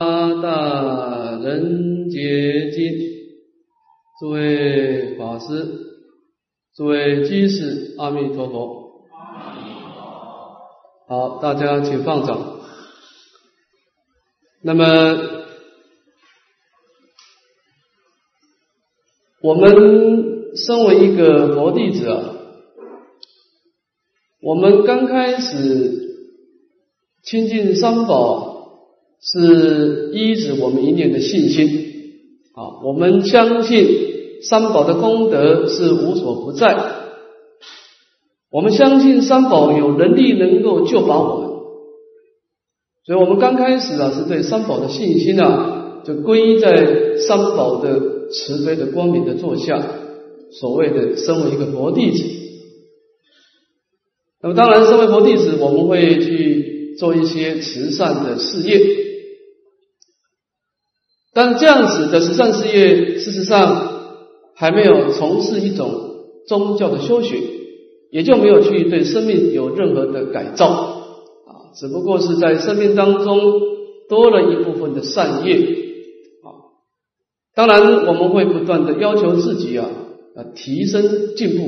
[0.00, 2.94] 八大人杰经，
[4.20, 5.66] 诸位法师，
[6.76, 9.08] 诸位居士，阿弥陀佛。
[11.08, 12.60] 好，大家请放掌。
[14.62, 14.84] 那么，
[19.42, 22.36] 我们身为一个佛弟子啊，
[24.40, 26.14] 我们刚开始
[27.24, 28.47] 亲近三宝，
[29.20, 31.66] 是依止我们一念的信心
[32.54, 32.84] 啊。
[32.84, 33.86] 我们相信
[34.42, 36.76] 三宝的功德是无所不在，
[38.50, 41.48] 我们相信三宝有能力能够救拔我们。
[43.04, 49.82] 所以我们刚开始啊，是对三宝的信心啊，就归在三宝的慈悲的光明的座下，
[50.52, 52.24] 所谓的身为一个佛弟子。
[54.42, 58.78] 那么当然，身为佛弟子，我们会去做一些慈善的事业，
[61.38, 63.92] 但这样子的慈善事业，事实上
[64.56, 65.88] 还没有从事一种
[66.48, 67.40] 宗教的修学，
[68.10, 70.66] 也就没有去对生命有任何的改造。
[70.66, 71.70] 啊。
[71.76, 73.38] 只不过是在生命当中
[74.08, 75.54] 多了一部分的善业。
[76.42, 76.74] 啊，
[77.54, 79.88] 当然我们会不断的要求自己啊，
[80.34, 81.62] 啊提升进步。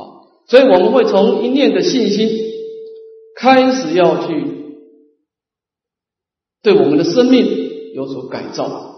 [0.00, 2.30] 啊，所以我们会从一念的信心
[3.36, 4.44] 开始要去
[6.62, 7.48] 对我们的生命
[7.94, 8.97] 有所改造，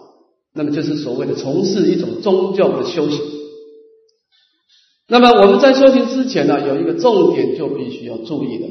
[0.55, 3.21] 那么就是所谓的从事一种宗教的修行。
[5.09, 8.67] 那么我们在修行之前呢，有一个重点就必须要注意的。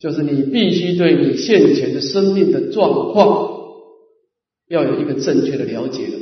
[0.00, 3.50] 就是你必须对你现前的生命的状况
[4.68, 6.12] 要有一个正确的了解的。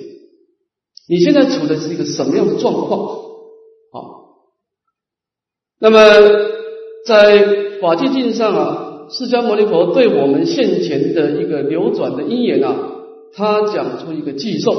[1.08, 3.20] 你现在处的是一个什么样的状况？
[3.92, 4.36] 好，
[5.78, 5.98] 那么
[7.06, 12.95] 在法界经上啊，释迦牟尼佛对我们现前的一个流转的因缘啊，
[13.34, 14.74] 他讲出一个寄颂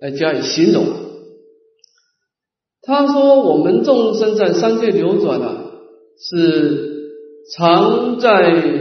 [0.00, 0.84] 来加以形容。
[2.82, 5.70] 他说：我们众生在三界流转啊，
[6.18, 6.94] 是。
[7.48, 8.40] 常在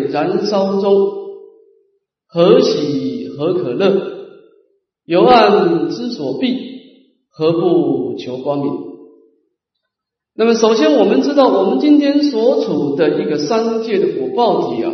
[0.09, 0.89] 燃烧中，
[2.27, 3.93] 何喜何可乐？
[5.05, 6.57] 由暗之所避，
[7.29, 8.73] 何不求光明？
[10.35, 14.91] 那么，首先我们知道，我们今天所处的一个三界的果报体啊，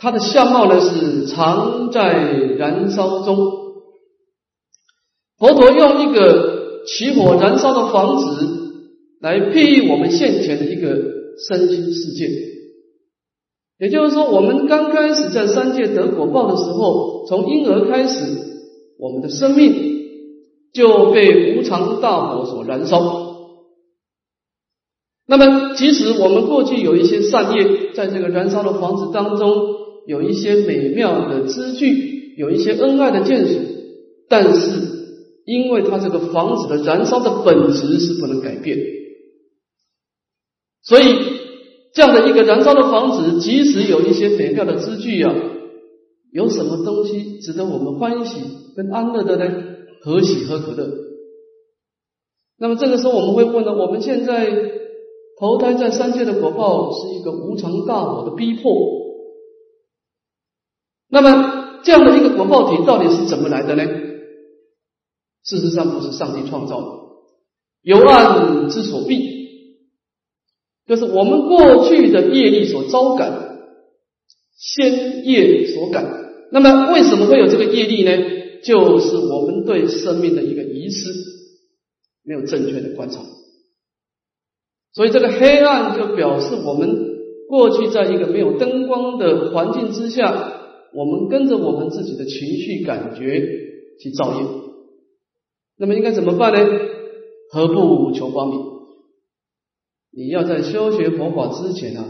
[0.00, 3.36] 它的相貌呢是常在燃烧中。
[5.38, 8.46] 佛陀用一个起火燃烧的房子
[9.20, 11.20] 来譬喻我们现前的一个。
[11.48, 12.28] 身心世界，
[13.78, 18.36] 也就是说，我们刚开始在三界得果报的时候，从婴儿开始，
[18.98, 19.72] 我们的生命
[20.74, 22.98] 就被无常大火所燃烧。
[25.26, 29.64] 那么，即使我们过去有一些善业，在这个燃烧的房子当中，
[30.06, 33.60] 有一些美妙的知具，有一些恩爱的眷属，
[34.28, 34.82] 但是，
[35.44, 38.78] 因为它这个房子的燃烧的本质是不能改变。
[40.82, 41.04] 所以，
[41.92, 45.34] 这样的一个燃烧的房子，即使有一些美妙的支具啊，
[46.32, 48.40] 有什么东西值得我们欢喜
[48.76, 49.52] 跟安乐的呢？
[50.02, 50.88] 何喜何可乐？
[52.58, 54.50] 那么这个时候我们会问呢：我们现在
[55.38, 58.99] 投胎在三界的果报是一个无常大火的逼迫，
[61.10, 63.84] 那么这样的一个果报体到底是怎么来的呢？
[65.44, 66.86] 事实上不是上帝创造的，
[67.82, 69.40] 由暗之所蔽。
[70.86, 73.58] 就是我们过去的业力所招感，
[74.56, 76.04] 先业所感。
[76.52, 78.12] 那么为什么会有这个业力呢？
[78.62, 81.10] 就是我们对生命的一个遗失，
[82.22, 83.20] 没有正确的观察。
[84.92, 87.06] 所以这个黑暗就表示我们
[87.48, 90.59] 过去在一个没有灯光的环境之下，
[90.94, 93.40] 我们跟着我们自己的情绪感觉
[94.00, 94.46] 去造业。
[95.76, 96.58] 那么应该怎么办呢？
[97.52, 98.60] 何不求光明？
[100.12, 102.04] 你要在修学佛法之前啊，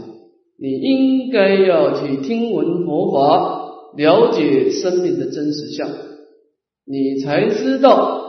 [0.57, 5.89] 你应该要去听闻佛法，了解生命的真实相，
[6.85, 8.21] 你才知道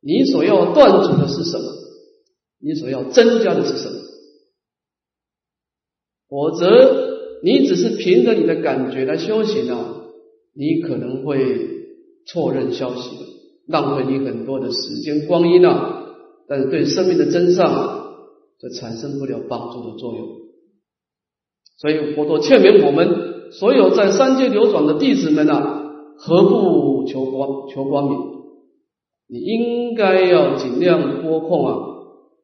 [0.00, 1.64] 你所要断除的是什么，
[2.60, 3.94] 你所要增加的是什么。
[6.28, 7.11] 否则，
[7.42, 10.02] 你只是凭着你的感觉来修行啊，
[10.54, 11.38] 你可能会
[12.26, 13.10] 错认消息，
[13.66, 15.98] 浪费你很多的时间光阴啊。
[16.48, 18.00] 但是对生命的真相。
[18.60, 20.24] 这产生不了帮助的作用，
[21.78, 25.82] 所以佛陀劝勉我们所有在三界流转的弟子们啊，
[26.16, 28.18] 何不求光求光明？
[29.26, 31.74] 你应该要尽量拨空啊，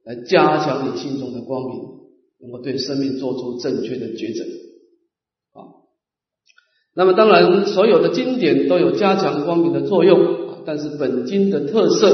[0.04, 1.78] 来加强你心中的光明，
[2.40, 4.44] 能够对生命做出正确的抉择。
[6.98, 12.10] 那么当然，所有的经典都有加强光明的作用，但是本经的特色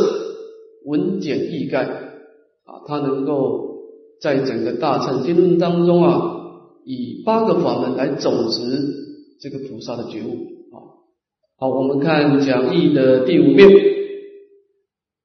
[0.85, 1.87] 文简意赅
[2.65, 3.79] 啊，它能够
[4.21, 6.21] 在整个大乘经论当中啊，
[6.85, 8.61] 以八个法门来总持
[9.41, 10.35] 这个菩萨的觉悟
[10.77, 10.77] 啊。
[11.59, 13.67] 好，我们看讲义的第五面，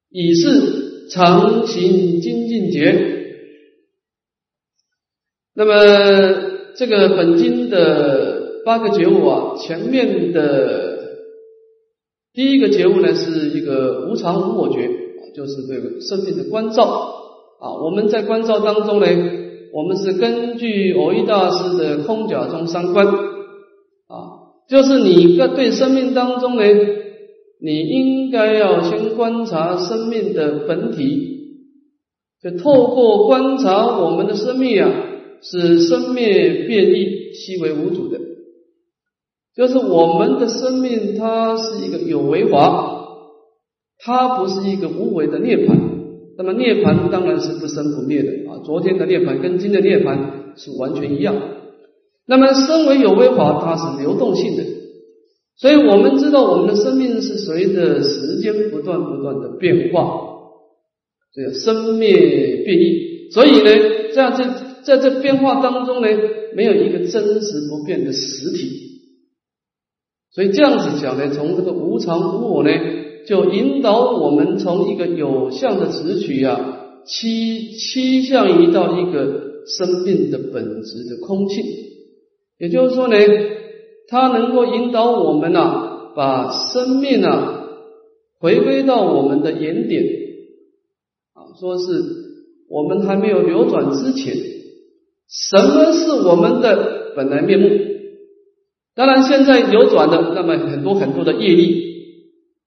[0.08, 3.18] 以是常行精进节。
[5.54, 5.74] 那么
[6.76, 10.98] 这个本经的八个觉悟啊，前面的
[12.32, 14.88] 第一个觉悟呢，是一个无常无我觉，
[15.34, 16.84] 就是对生命的关照
[17.60, 17.82] 啊。
[17.82, 19.06] 我们在关照当中呢，
[19.72, 23.12] 我们是根据偶一大师的空假中三观啊，
[24.68, 26.62] 就是你在对生命当中呢，
[27.60, 31.38] 你应该要先观察生命的本体，
[32.42, 35.06] 就透过观察我们的生命啊。
[35.42, 38.18] 是生灭变异，悉为无主的，
[39.56, 43.04] 就是我们的生命，它是一个有为法，
[43.98, 45.76] 它不是一个无为的涅槃。
[46.38, 48.62] 那么涅槃当然是不生不灭的啊。
[48.64, 50.18] 昨天的涅槃跟今天的涅槃
[50.56, 51.34] 是完全一样。
[52.26, 54.62] 那么身为有为法，它是流动性的，
[55.56, 60.20] 所以我们知道我们的生命是随着时间不断不断的变化，
[61.34, 62.12] 这个生灭
[62.64, 63.30] 变异。
[63.32, 63.70] 所以呢，
[64.14, 64.70] 在这。
[64.82, 66.08] 在这变化当中呢，
[66.56, 68.89] 没有一个真实不变的实体，
[70.32, 72.70] 所以这样子讲呢，从这个无常无我呢，
[73.26, 81.64] 就引导我们从一个有相的执取啊，趋趋向于到一个生命的本质的空性。
[82.58, 83.16] 也就是说呢，
[84.08, 87.64] 它能够引导我们呐，把生命啊
[88.38, 90.04] 回归到我们的原点
[91.34, 91.84] 啊，说是
[92.68, 94.36] 我们还没有流转之前。
[95.28, 97.68] 什么是我们的本来面目？
[99.00, 101.86] 当然，现在流转的那么很多很多的业力，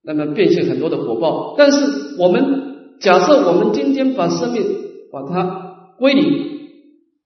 [0.02, 1.54] 那么变现很多的火爆。
[1.56, 4.66] 但是，我们假设我们今天把生命
[5.12, 6.60] 把它归零，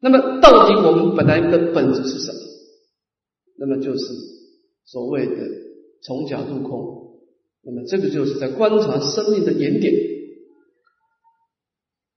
[0.01, 2.38] 那么到底我们本来的本质是什么？
[3.57, 4.00] 那么就是
[4.83, 5.36] 所谓的
[6.03, 7.21] 从假入空。
[7.63, 9.94] 那么这个就是在观察生命的原点。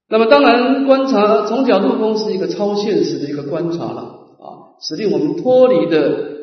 [0.09, 4.01] 那么当然，观察从角度空是一个超现实的一个观察了
[4.41, 6.40] 啊，使令我们脱离的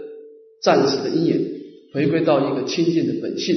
[0.62, 1.40] 暂时的因缘，
[1.92, 3.56] 回归到一个清净的本性。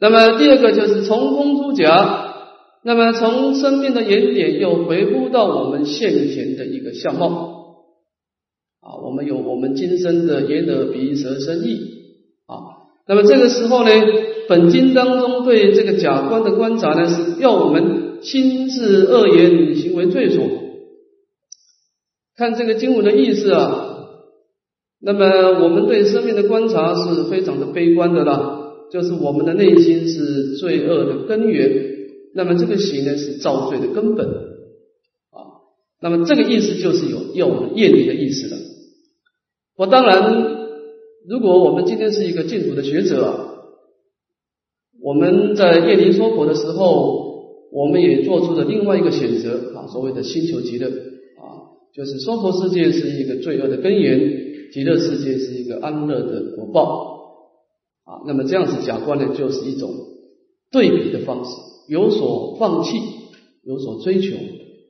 [0.00, 2.34] 那么第二个就是从空出假，
[2.84, 7.84] 那么从生命的原点又回复到我们现前的一个相貌
[8.80, 11.80] 啊，我们有我们今生的眼耳鼻舌身意
[12.46, 13.90] 啊，那么这个时候呢，
[14.48, 18.08] 本经当中对这个假观的观察呢，是要我们。
[18.20, 20.44] 心智恶言行为罪所，
[22.36, 23.97] 看这个经文的意思啊。
[25.00, 31.96] 那么我们对生命的观察是非常的悲观的啦，就是我们的内心是罪恶的根源。
[32.34, 35.38] 那么这个行呢是造罪的根本啊。
[36.00, 38.56] 那么这个意思就是有要我们业力的意思了。
[39.76, 40.68] 我当然，
[41.28, 43.70] 如果我们今天是一个净土的学者，
[45.02, 47.26] 我们在业力说佛的时候。
[47.70, 57.16] 我们也做出了另外一个选择啊，所谓的星球极乐啊，就是娑婆世界是一个罪恶的根源，极乐世界是一个安乐的果报
[58.04, 58.24] 啊。
[58.26, 59.90] 那么这样子假观呢，就是一种
[60.70, 61.50] 对比的方式，
[61.88, 62.90] 有所放弃，
[63.64, 64.36] 有所追求。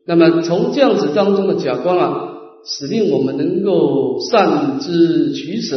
[0.07, 2.29] 那么从这样子当中的假观啊，
[2.65, 5.77] 使令我们能够善知取舍，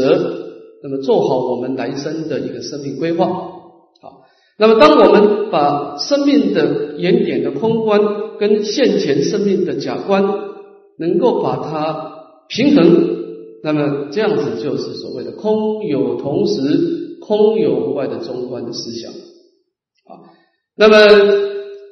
[0.82, 3.28] 那么做好我们来生的一个生命规划。
[3.28, 4.24] 好
[4.58, 8.00] 那么，当我们把生命的原点的空观
[8.40, 10.24] 跟现前生命的假观
[10.98, 12.12] 能够把它
[12.48, 13.21] 平衡，
[13.64, 20.32] 那么这样子就是所谓的空有同时、空有无外的中观的思想啊。
[20.76, 20.98] 那么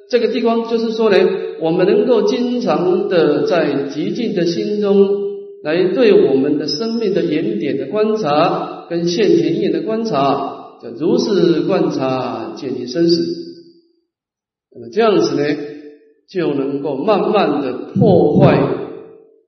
[0.09, 1.17] 这个地方就是说呢，
[1.61, 5.07] 我们能够经常的在极静的心中
[5.63, 10.57] 来对我们的生命的原点的观察跟现前因的观察。
[10.81, 13.21] 叫如是观察，见其生死。
[14.73, 15.43] 那么这样子呢，
[16.29, 18.57] 就能够慢慢的破坏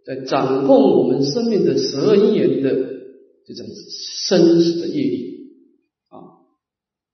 [0.06, 2.72] 在掌控我们生命的十二因缘的
[3.46, 3.66] 这种
[4.28, 5.52] 生死的业力
[6.10, 6.44] 啊。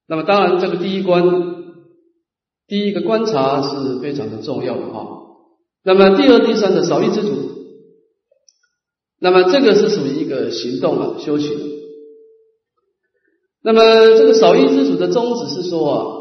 [0.07, 1.23] 那么当然，这个第一关，
[2.67, 5.07] 第一个观察是非常的重要的啊。
[5.83, 7.29] 那么第二、第三的少欲知足，
[9.19, 11.57] 那么这个是属于一个行动啊，修行。
[13.63, 13.81] 那么，
[14.17, 16.16] 这个少欲之主的宗旨是说啊，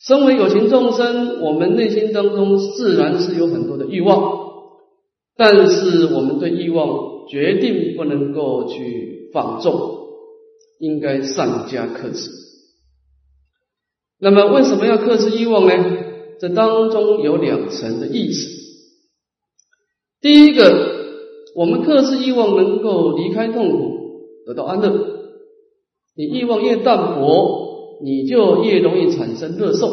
[0.00, 4.48] 身为有情众生，我们内心当中自然是有很多的欲望，
[5.36, 10.08] 但是我们对欲望决定不能够去放纵，
[10.78, 12.30] 应该善加克制。
[14.18, 15.74] 那么为什么要克制欲望呢？
[16.40, 18.48] 这当中有两层的意思。
[20.22, 20.96] 第一个，
[21.54, 25.20] 我们克制欲望能够离开痛苦，得到安乐。
[26.16, 27.59] 你欲望越淡薄，
[28.02, 29.88] 你就越容易产生乐受，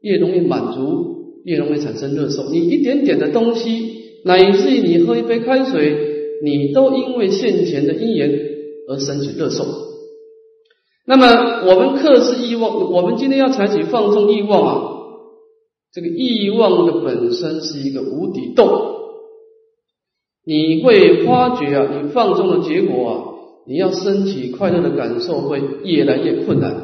[0.00, 2.50] 越容易满足，越容易产生乐受。
[2.50, 5.96] 你一点点的东西，乃至于你喝一杯开水，
[6.44, 8.30] 你都因为现前的因缘
[8.88, 9.64] 而升起乐受。
[11.06, 11.26] 那么
[11.66, 14.82] 我们克制欲望，我们今天要采取放纵欲望啊，
[15.92, 18.68] 这个欲望的本身是一个无底洞，
[20.44, 23.24] 你会发觉啊，你放纵的结果啊。
[23.70, 26.74] 你要升起快乐的感受会越来越困难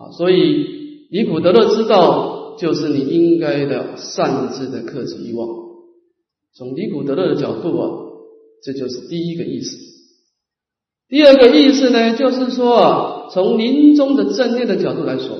[0.00, 5.48] 啊，所以离苦得乐之道就是你应该的善知的克制欲望。
[6.56, 7.90] 从离苦得乐的角度啊，
[8.64, 9.76] 这就是第一个意思。
[11.08, 15.36] 第二个意思呢，就是说啊，从临终的正念的角度来说，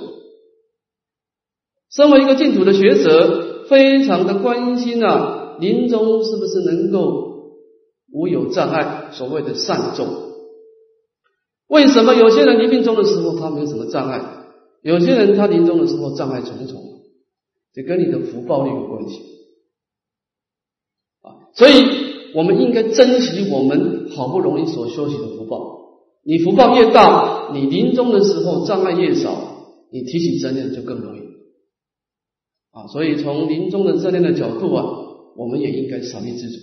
[1.90, 7.30] 身为一个净土的学者，非常的关心啊，临终是不是能够。
[8.12, 10.08] 无有障碍，所谓的善终。
[11.68, 14.39] 为什么有些人临病终的时候他没有什么障碍，
[14.82, 16.82] 有些人他临终的时候障碍重重？
[17.72, 19.20] 这跟你的福报力有关系
[21.22, 21.46] 啊！
[21.54, 21.74] 所以
[22.34, 25.78] 我们应该珍惜我们好不容易所修习的福报。
[26.24, 31.20] 你福报越大，你临终的时候障碍越少，你提起正念就更容易
[32.72, 32.88] 啊！
[32.88, 34.84] 所以从临终的正念的角度啊，
[35.36, 36.58] 我们也应该少一知足。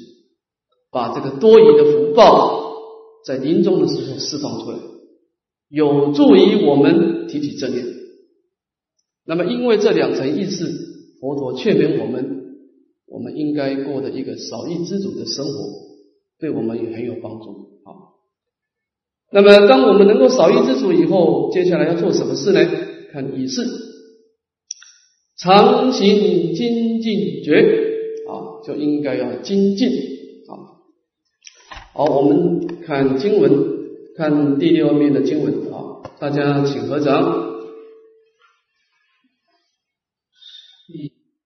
[0.92, 2.74] 把这个多余的福报
[3.26, 4.80] 在临终的时候释放出来，
[5.70, 7.97] 有助于我们提起正念。
[9.28, 10.72] 那么，因为这两层意思，
[11.20, 12.46] 佛陀劝勉我们，
[13.08, 15.52] 我们应该过的一个少欲知足的生活，
[16.40, 17.46] 对我们也很有帮助。
[17.84, 18.14] 好，
[19.32, 22.62] 那么当我们能够少欲知足以后，接下来要做什么事呢？
[23.12, 23.66] 看仪式，
[25.38, 27.62] 常行精进觉
[28.30, 30.80] 啊，就应该要精进啊。
[31.94, 33.52] 好，我们看经文，
[34.16, 37.47] 看第六面的经文啊，大家请合掌。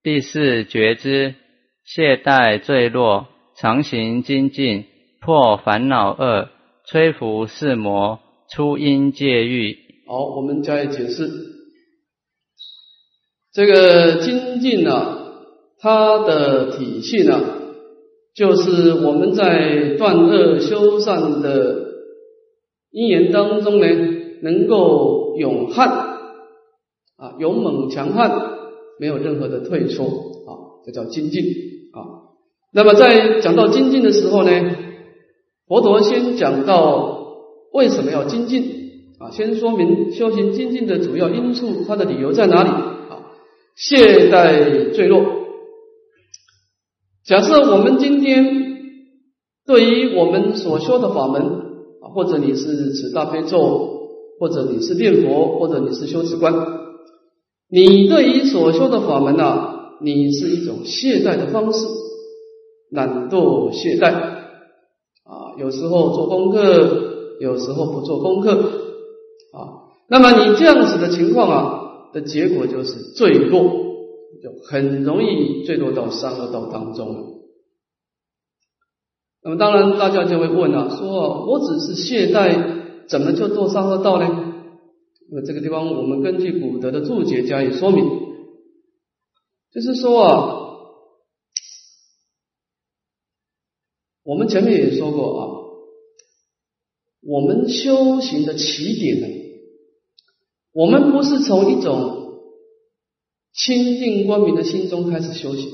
[0.04, 1.34] 第四觉知，
[1.84, 4.84] 懈怠坠落，常行精进，
[5.20, 6.48] 破烦恼恶，
[6.88, 9.76] 摧伏四魔，出因戒欲。
[10.06, 11.28] 好，我们加以解释。
[13.52, 15.34] 这个精进呢，
[15.78, 17.40] 它的体系呢？
[18.34, 21.84] 就是我们在断恶修善的
[22.92, 23.86] 因缘当中呢，
[24.40, 25.88] 能够勇悍
[27.16, 28.30] 啊，勇猛强悍，
[28.98, 30.04] 没有任何的退缩
[30.46, 31.42] 啊，这叫精进
[31.92, 32.32] 啊。
[32.72, 34.50] 那么在讲到精进的时候呢，
[35.66, 37.26] 佛陀先讲到
[37.72, 38.62] 为什么要精进
[39.18, 43.26] 啊，先说明修行精进的主要因素，它的理由在哪里啊？
[43.76, 45.24] 懈怠坠落。
[47.24, 48.44] 假设我们今天
[49.64, 51.42] 对于我们所修的法门
[52.00, 54.08] 啊，或者你是持大悲咒，
[54.40, 56.52] 或者你是念佛，或者你是修持观，
[57.72, 61.86] 你对于所修的法门啊，你是一种懈怠的方式，
[62.90, 68.52] 懒惰懈怠啊，有时候做功课，有时候不做功课
[69.54, 71.80] 啊，那么你这样子的情况啊，
[72.12, 73.80] 的结果就是坠落。
[74.42, 77.20] 就很容易坠落到三恶道当中了。
[79.44, 84.51] 那么当然，大家就会问了：说我只是懈怠，怎么就堕三恶道呢？
[85.34, 88.04] 那这个地方，我们根据古德的注解加以说明，
[89.72, 90.58] 就是说啊，
[94.24, 95.40] 我们前面也说过啊，
[97.22, 99.26] 我们修行的起点呢，
[100.72, 102.20] 我们不是从一种。
[103.54, 105.70] 清净光明的心中开始修行。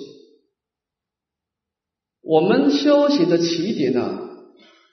[2.21, 4.19] 我们修行的起点呢，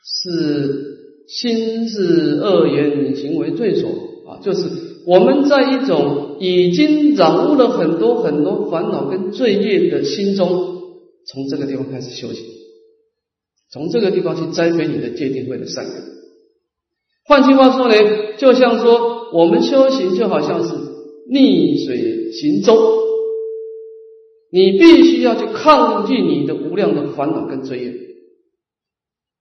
[0.04, 3.90] 是心是恶言行为罪所
[4.28, 4.70] 啊，就是
[5.06, 10.48] 我们在一种已经掌握了很多很多烦恼跟罪业的心中，
[11.26, 12.44] 从这个地方开始修行，
[13.72, 15.94] 从这个地方去栽培你的戒定慧的善根。
[17.28, 17.96] 换句话说呢，
[18.38, 20.74] 就像说我们修行就好像是
[21.30, 22.16] 逆水。
[22.36, 22.76] 行舟，
[24.52, 27.94] 你必须要去抗拒你的无量的烦恼跟罪业。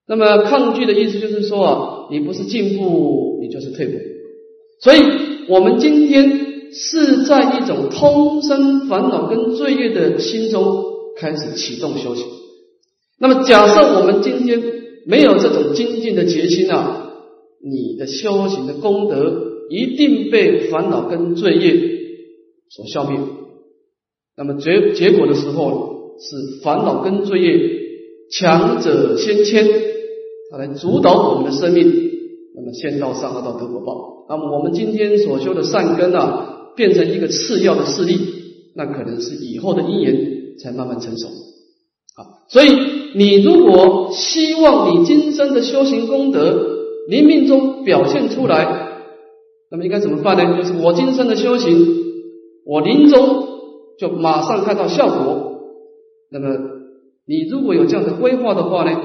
[0.06, 3.98] 那么抗拒的意思就是说啊，你不是进步，你就是退步。
[4.84, 5.00] 所以，
[5.48, 10.84] 我们今天是在一种通生烦恼跟罪业的心中
[11.16, 12.26] 开始启动修行。
[13.18, 14.62] 那么假设我们今天
[15.06, 17.14] 没有这种精进的决心啊，
[17.64, 21.80] 你的修行的功德一定被烦恼跟罪业
[22.68, 23.18] 所消灭。
[24.36, 27.70] 那么结结果的时候是烦恼跟罪业
[28.30, 29.66] 强者先迁，
[30.50, 32.02] 它来主导我们的生命。
[32.64, 34.24] 那么先到上，二道得果报。
[34.26, 38.18] 那么我们今天所修的善根啊，变成一个次要的势力，
[38.74, 41.26] 那可能是以后的因缘才慢慢成熟。
[42.16, 42.70] 啊，所以
[43.14, 48.88] 你如果希望你今生的修行功德临命中表现出来，
[49.70, 50.56] 那么应该怎么办呢？
[50.56, 51.86] 就是我今生的修行，
[52.64, 53.46] 我临终
[53.98, 55.60] 就马上看到效果。
[56.32, 56.48] 那么
[57.26, 58.98] 你如果有这样的规划的话呢，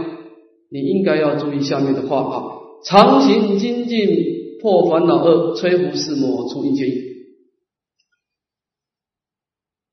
[0.71, 2.43] 你应该要注意下面的话啊：
[2.83, 6.85] 常行精进，破烦恼恶，摧伏四魔，出阴界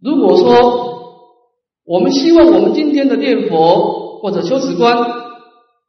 [0.00, 0.96] 如果说，
[1.84, 4.96] 我们希望我们今天的念佛或者修持观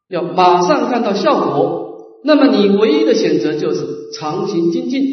[0.10, 5.04] 要马上看到效果，那么你唯一的选择就是常行精进。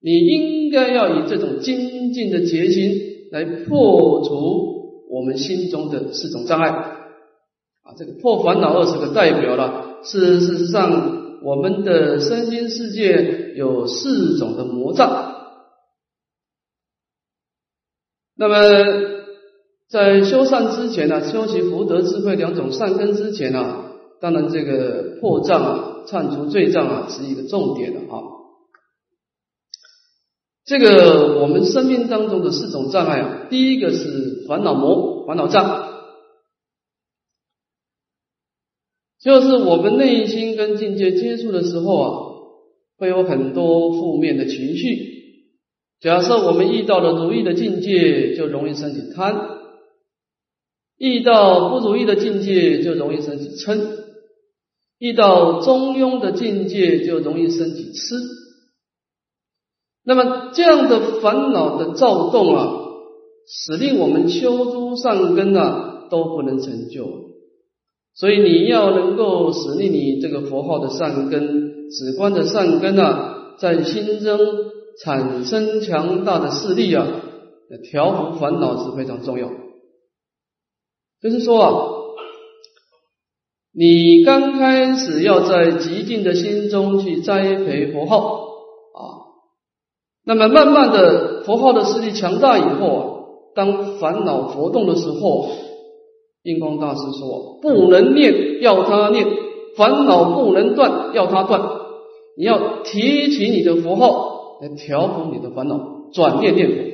[0.00, 6.70] 你应该要以这种精进的决心来破除我们心中的四种障碍。
[6.70, 15.34] 啊，这个破烦恼二十个代表了，事实上我们的身心世界有四种的魔障。
[18.36, 19.22] 那么。
[19.92, 23.90] 在修善之前呢，修习福德智慧两种善根之前呢，
[24.22, 28.16] 当然这个破障啊、忏除罪障啊是一个重点的啊。
[30.64, 36.01] 这个我们生命当中的四种障碍啊，第一个是烦恼魔、烦恼障，
[39.22, 42.10] 就是我们内心跟境界接触的时候啊，
[42.98, 45.12] 会有很多负面的情绪。
[46.00, 49.60] 假设我们遇到了如意的境界，就容易升起贪。
[50.98, 53.78] 遇到不如意的境界，就容易升起嗔；
[54.98, 58.16] 遇到中庸的境界，就容易升起痴。
[60.04, 62.72] 那么这样的烦恼的躁动啊，
[63.46, 67.31] 使令我们修诸善根啊都不能成就。
[68.14, 74.38] 所以你要能够使令你这个佛号的善根、止观的善根啊，在心中
[75.02, 77.06] 产生强大的势力啊，
[77.90, 79.48] 调伏烦恼是非常重要。
[81.22, 81.72] 就是说啊，
[83.72, 89.00] 你刚开始要在极静的心中去栽培佛号啊，
[90.26, 93.06] 那么慢慢的佛号的势力强大以后啊，
[93.54, 95.48] 当烦恼活动的时候，
[96.42, 99.26] 印光大师说不能念要他念，
[99.76, 101.62] 烦恼不能断要他断，
[102.36, 106.92] 你要提起你的佛号来调伏你的烦恼，转念念佛。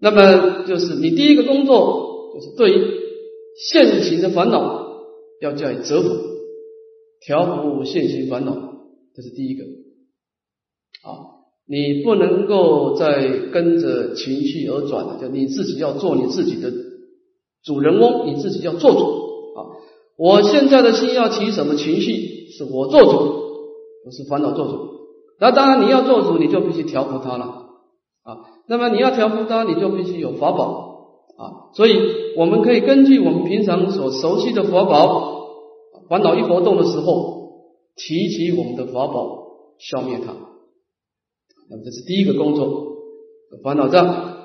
[0.00, 2.72] 那么就是你第一个工作，就是对
[3.68, 4.92] 现行的烦恼
[5.40, 6.08] 要加以折伏，
[7.20, 8.54] 调伏现行烦恼，
[9.16, 9.64] 这是第一个。
[11.02, 16.70] 啊，你不能够再跟着情绪而转了，就你自己要做你自己的
[17.68, 19.58] 主人翁，你自己要做主啊！
[20.16, 23.18] 我现在的心要起什么情绪，是我做主，
[24.06, 24.78] 不是烦恼做主。
[25.38, 27.44] 那当然你要做主，你就必须调伏它了
[28.24, 28.38] 啊。
[28.68, 30.64] 那么你要调伏它，你就必须有法宝
[31.36, 31.68] 啊！
[31.74, 31.98] 所以
[32.38, 35.44] 我们可以根据我们平常所熟悉的法宝，
[36.08, 37.50] 烦恼一活动的时候，
[37.96, 39.46] 提起我们的法宝，
[39.78, 40.32] 消灭它。
[41.68, 42.96] 那么这是第一个工作，
[43.62, 44.36] 烦恼障。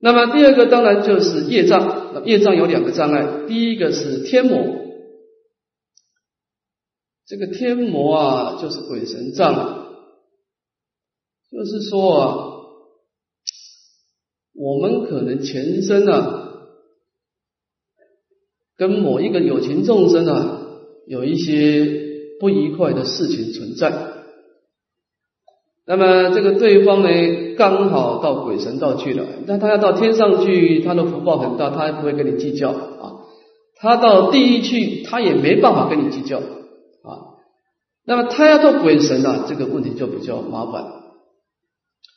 [0.00, 2.03] 那么第二个当然就是业障。
[2.24, 4.64] 业障有两个障碍，第一个是天魔，
[7.26, 9.88] 这个天魔啊，就是鬼神障，
[11.50, 12.50] 就是说啊。
[14.56, 16.70] 我们可能前身啊，
[18.76, 20.68] 跟某一个有情众生啊，
[21.08, 24.13] 有一些不愉快的事情存在。
[25.86, 27.08] 那么这个对方呢，
[27.58, 33.12] 刚好到鬼神道去了，那他要到天上去，他的福报很大，他也不会跟你计较啊。
[33.76, 37.36] 他到地狱去，他也没办法跟你计较啊。
[38.06, 40.84] 那么他要做鬼神啊，这个问题就比较麻烦。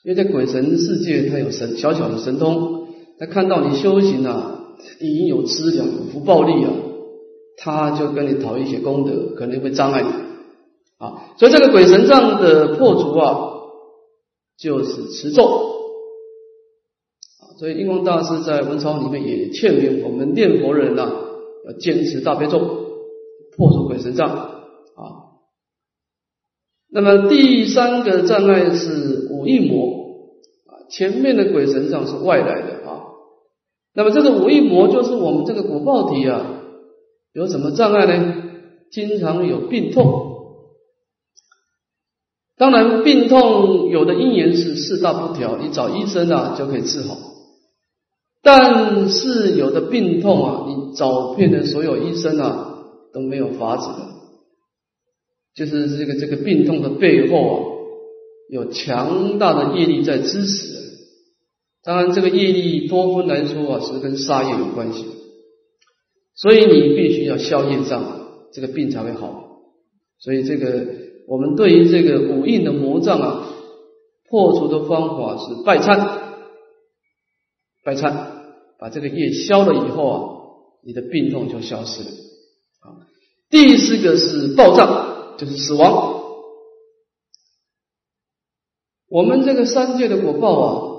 [0.05, 2.87] 因为在鬼神世界，他有神小小的神通，
[3.19, 6.71] 他看到你修行啊，已经有资粮、有福报力啊，
[7.57, 10.07] 他就跟你讨一些功德，可能会障碍你
[11.05, 11.35] 啊。
[11.37, 13.55] 所以这个鬼神障的破除啊，
[14.57, 15.75] 就是持咒。
[17.59, 21.11] 所以印光大师在文钞里面也劝勉我们念佛人呐，
[21.65, 22.59] 要坚持大悲咒，
[23.55, 24.61] 破除鬼神障啊。
[26.89, 29.87] 那么第三个障碍是五蕴魔
[30.67, 33.01] 啊，前面的鬼神障是外来的啊，
[33.95, 36.61] 那么这个五蕴魔就是我们这个果报体啊，
[37.33, 38.43] 有什么障碍呢？
[38.91, 40.36] 经常有病痛。
[42.57, 47.17] 当然，病痛有的因缘是四大不调，你找医生啊就可以治好。
[48.41, 52.79] 但是有的病痛啊，你找遍了所有医生啊
[53.13, 54.09] 都没有法子的，
[55.53, 57.63] 就是这个这个病痛的背后啊，
[58.49, 60.77] 有强大的业力在支持。
[61.83, 65.05] 当然，这个业力多分来说啊，是跟杀业有关系，
[66.35, 68.03] 所以你必须要消业障，
[68.51, 69.43] 这个病才会好。
[70.19, 70.85] 所以，这个
[71.27, 73.53] 我们对于这个五蕴的魔障啊，
[74.29, 76.19] 破除的方法是拜忏，
[77.83, 78.15] 拜忏，
[78.79, 80.21] 把这个业消了以后啊，
[80.83, 82.09] 你的病痛就消失了。
[82.09, 83.03] 啊，
[83.49, 86.23] 第四个是暴障，就是死亡。
[89.09, 90.93] 我们这个三界的果报啊。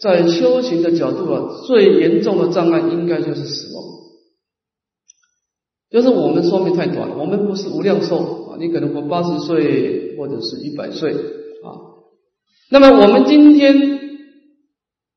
[0.00, 3.84] 在修行的角度啊，最严重的障碍应该就是死亡，
[5.90, 11.68] 就是我们寿命太短，我们不是无量寿你可能活八十岁或者是一百岁啊。
[12.70, 13.98] 那么我们今天，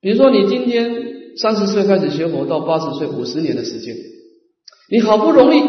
[0.01, 3.95] 比如说你今天三十岁开始学佛，到八十岁五十年的时间，
[4.91, 5.61] 你好不容易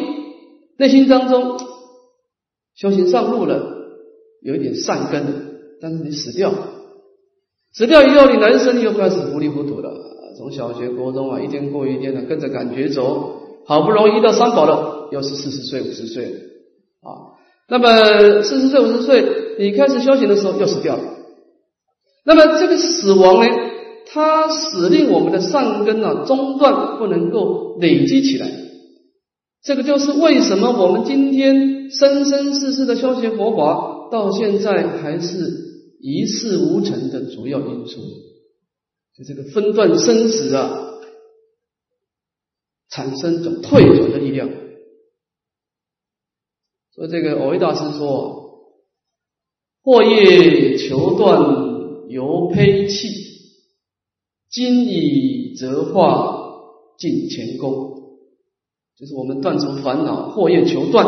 [0.79, 1.59] 内心当中
[2.75, 3.73] 修行上路了，
[4.43, 5.25] 有一点善根，
[5.81, 6.53] 但是你死掉。
[7.73, 9.93] 死掉以后，你人生又开始糊里糊涂了。
[10.39, 16.35] 从小学、高中啊，一天过一天的，跟着感觉走，好不容易到三宝了，又是四十岁、五十岁。
[17.69, 19.25] 那么四十岁、五十岁，
[19.59, 21.03] 你开始修行的时候又死掉了。
[22.25, 23.47] 那么这个死亡呢，
[24.07, 28.49] 它使令我们的善根啊中断，不能够累积起来。
[29.63, 35.65] 这个就是为什么我们今天生生世世的修行佛法，到现在还是。
[35.99, 38.01] 一事无成的主要因素，
[39.17, 40.71] 就这个分段生死啊，
[42.91, 44.49] 产生一种退转的力量。
[46.97, 48.73] 所以这个偶一大师说
[49.85, 53.09] ：“或业求断犹胚气，
[54.51, 56.39] 今已则化
[56.99, 57.93] 尽前功。”
[58.99, 61.07] 就是我们断除烦恼，或业求断，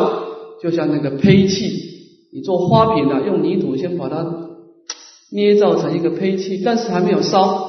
[0.63, 1.73] 就像那个胚气，
[2.33, 4.45] 你做花瓶啊，用泥土先把它。
[5.31, 7.69] 捏造成一个胚器，但是还没有烧。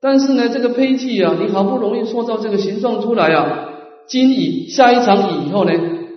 [0.00, 3.68] 但是呢，这个胚器啊，你好不容易塑造这个形状出来啊，
[4.08, 5.72] 今已下一场雨以后呢，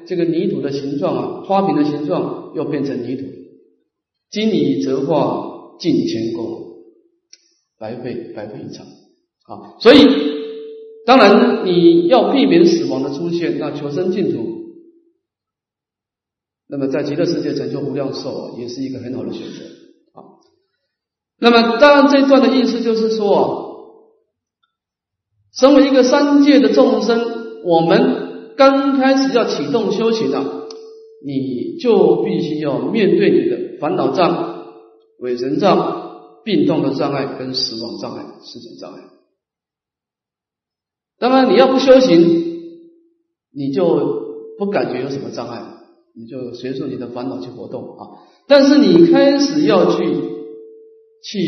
[0.05, 3.23] 这个泥土的形状啊，花瓶的形状又变成泥土。
[4.29, 6.77] 金泥则化尽前功，
[7.77, 8.85] 白费白费一场
[9.45, 9.77] 啊！
[9.79, 9.99] 所以，
[11.05, 14.39] 当然你要避免死亡的出现，那求生净土，
[16.67, 20.41] 那么在极乐世界成就无量寿，也是一个很好的选择啊。
[21.37, 23.99] 那么，当然，这一段的意思就是说，
[25.53, 28.22] 身为一个三界的众生，我们
[28.55, 30.67] 刚开始要启动修行的，
[31.25, 34.65] 你就必须要面对你的烦恼障、
[35.19, 38.99] 伪神障、病痛的障碍跟死亡障碍四种障碍。
[41.19, 42.19] 当然，你要不修行，
[43.53, 45.63] 你就不感觉有什么障碍，
[46.15, 48.07] 你就随着你的烦恼去活动啊。
[48.47, 50.33] 但是，你开始要去。
[51.25, 51.39] 去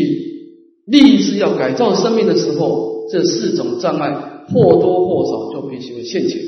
[0.85, 6.39] 立志要改造生命的时候，这四种障碍或多或少就必须会现前。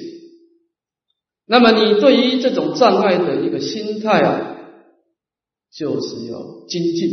[1.49, 4.57] 那么你对于这种障碍的一个心态啊，
[5.71, 7.10] 就是要精进，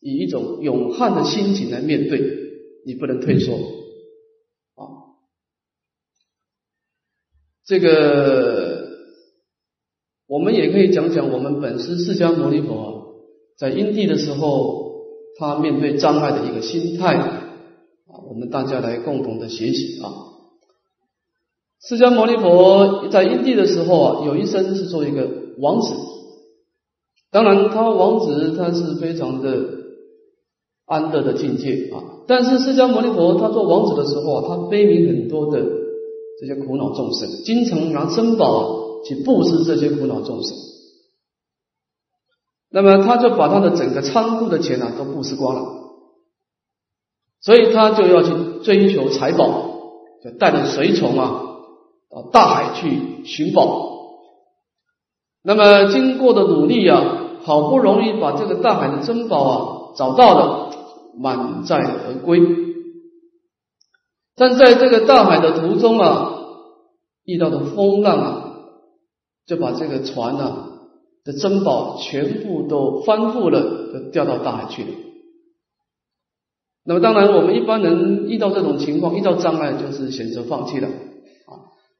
[0.00, 2.20] 以一种勇悍的心情来面对，
[2.86, 3.54] 你不能退缩
[4.76, 5.18] 啊。
[7.66, 8.88] 这个
[10.28, 12.96] 我们也可以讲讲我们本师释迦牟尼佛。
[13.56, 15.02] 在因地的时候，
[15.36, 17.58] 他面对障碍的一个心态啊，
[18.28, 20.27] 我们大家来共同的学习啊。
[21.80, 25.94] 释迦牟尼佛在因地的时候啊，有一生是做一个王子，
[27.30, 29.56] 当然他王子他是非常的
[30.86, 32.02] 安乐的境界啊。
[32.26, 35.64] 但是释迦牟尼佛他做王子的时候啊，他悲悯很多的
[36.40, 40.56] 这些苦恼众生，经常拿珍宝去布施这些苦恼众生。
[42.70, 45.62] 那么他就把他的整个仓库的钱啊都布施光了，
[47.40, 49.46] 所以他就要去追求财宝，
[50.22, 51.44] 就带着随从啊
[52.10, 53.96] 到大海去寻宝。
[55.42, 57.00] 那么经过的努力啊，
[57.42, 60.70] 好不容易把这个大海的珍宝啊找到了，
[61.18, 62.40] 满载而归。
[64.36, 66.34] 但在这个大海的途中啊，
[67.24, 68.52] 遇到的风浪啊，
[69.46, 70.64] 就把这个船啊。
[71.24, 74.88] 的珍宝全部都翻覆了，就掉到大海去了。
[76.84, 80.88] 那么当然，我们一般人遇到这种情况，遇到障碍就是选择放弃了。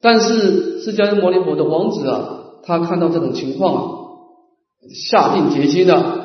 [0.00, 3.82] 但是释迦牟尼佛的王子啊，他看到这种情况啊，
[5.10, 6.24] 下定决心了，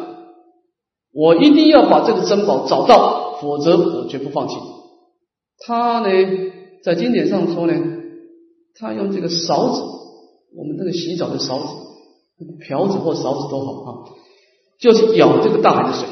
[1.13, 4.55] 我一定要把这个珍宝找到，否则我绝不放弃。
[5.65, 6.07] 他呢，
[6.83, 7.73] 在经典上说呢，
[8.79, 9.81] 他用这个勺子，
[10.55, 11.65] 我们这个洗澡的勺子，
[12.59, 13.89] 瓢子或勺子都好啊，
[14.79, 16.07] 就是舀这个大海的水。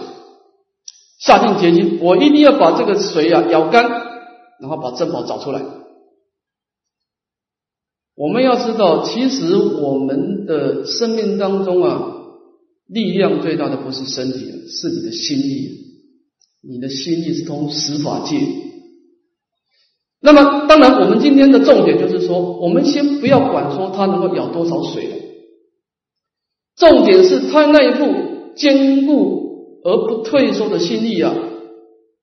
[1.19, 3.83] 下定决心，我一定要把这个水啊舀干，
[4.59, 5.61] 然后把珍宝找出来。
[8.21, 12.03] 我们要知道，其实我们的生命当中啊，
[12.87, 15.81] 力量最大的不是身体，是你的心力。
[16.61, 18.37] 你的心力是通十法界。
[20.21, 25.15] 那么，当然，我们今天的重点就是说，我们先不要管说它能够舀多少水了，
[26.75, 29.41] 重点是它那一副坚固。
[29.83, 31.33] 而不退缩的心力啊，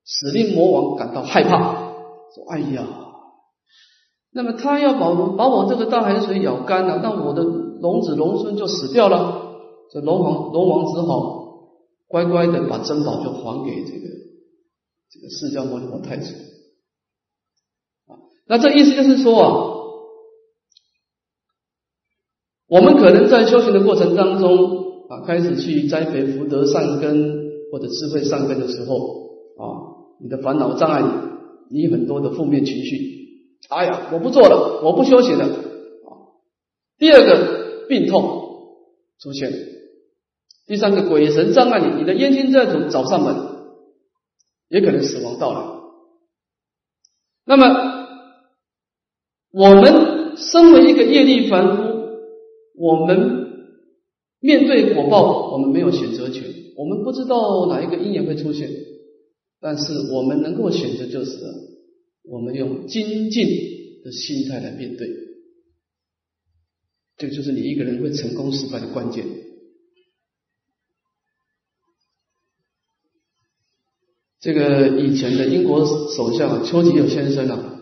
[0.05, 1.59] 使令魔王感到害怕。
[2.33, 2.87] 说：“哎呀，
[4.33, 9.47] 那么他要把把我这个大海水舀干了，那我的龙子龙孙就死掉了。
[9.91, 11.71] 这龙王龙王只好
[12.07, 14.09] 乖乖的把珍宝就还给这个
[15.11, 16.35] 这个释迦牟尼佛太子。
[18.07, 19.49] 啊，那这意思就是说啊，
[22.69, 27.49] 我们可能在修行的过程当中啊，开始去栽培福德善根。
[27.71, 28.97] 或者智慧善根的时候
[29.59, 29.63] 啊，
[30.23, 31.03] 你的烦恼障碍
[31.69, 33.18] 你，你很多的负面情绪，
[33.69, 35.53] 哎呀，我不做了，我不休息了啊。
[36.99, 38.23] 第二个病痛
[39.21, 39.53] 出现，
[40.67, 43.37] 第三个鬼神障碍你，你的冤亲债主找上门，
[44.69, 45.61] 也可能死亡到来。
[47.45, 47.67] 那么，
[49.53, 51.83] 我们身为一个业力凡夫，
[52.77, 53.75] 我们
[54.41, 56.45] 面对果报，我们没有选择权。
[56.77, 58.71] 我们不知道哪一个因缘会出现，
[59.61, 61.33] 但是我们能够选择就是，
[62.31, 63.47] 我们用精进
[64.05, 65.09] 的心态来面对，
[67.17, 69.25] 这就是你一个人会成功失败的关键。
[74.41, 77.81] 这个以前的英国首相丘吉尔先生啊，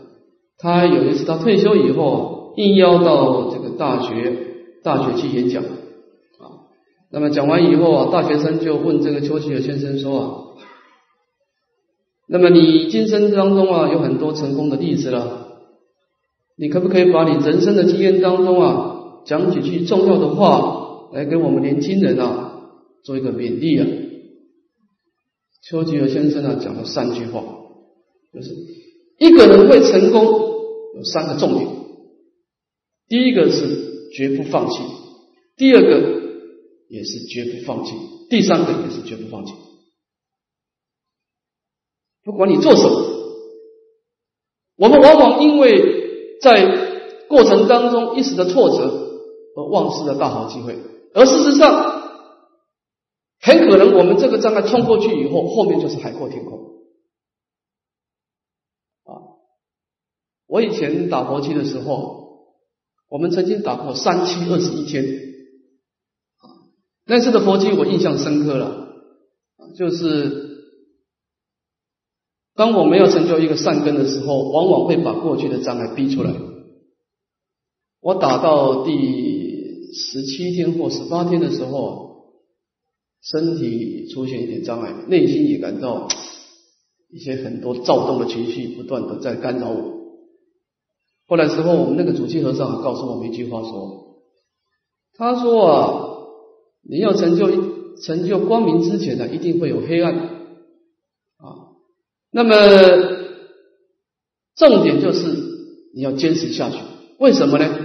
[0.57, 5.69] 他有一次他退休以后，应邀到这个大学大学去演讲啊。
[7.11, 10.31] 那么讲完以后啊，大学生就问这个丘吉尔先生说啊，
[12.29, 15.59] 那么你今生当中啊有很多成功的例子了，
[16.57, 22.63] 你可不可以把你人生的经验当中啊讲几句重要的话来给我们年轻人啊
[23.05, 23.87] 做一个勉励啊？
[25.63, 27.43] 丘吉尔先生啊讲了三句话，
[28.33, 28.55] 就是
[29.19, 30.25] 一个人会成功
[30.97, 31.69] 有三个重点，
[33.09, 34.83] 第一个是绝不放弃，
[35.57, 36.17] 第二个。
[36.89, 37.97] 也是绝不放弃，
[38.31, 39.53] 第三个也是绝不放弃。
[42.27, 43.03] 不管你做什么，
[44.77, 49.23] 我们往往因为在过程当中一时的挫折
[49.55, 50.77] 而忘失了大好机会，
[51.15, 52.03] 而事实上，
[53.41, 56.59] 很可能我们这个障碍冲过去以后，后面就是海阔天空。
[59.05, 59.39] 啊，
[60.49, 62.49] 我以前打佛七的时候，
[63.09, 65.05] 我们曾经打过三七二十一天。
[67.07, 68.89] 那次的佛经我印象深刻了，
[69.77, 70.46] 就是
[72.57, 76.33] 当我们要成就一个善根的时候，往往会把过去的障碍逼出来。
[78.01, 78.93] 我打到第
[79.93, 82.33] 十七天或十八天的时候，
[83.23, 86.09] 身体出现一点障碍，内心也感到
[87.11, 89.95] 一些很多躁动的情绪不断的在干扰我。
[91.29, 94.23] 后来时候，我们那个主气和尚告诉我们一句话说
[95.15, 96.03] ：“他说啊。”
[96.89, 97.49] 你要成就
[98.01, 100.36] 成就光明之前呢，一定会有黑暗。
[102.37, 102.55] 那么
[104.59, 105.27] 重点就是
[105.95, 106.77] 你要坚持下去。
[107.19, 107.79] 为什么呢？